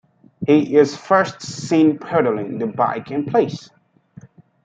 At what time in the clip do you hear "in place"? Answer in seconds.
3.11-3.69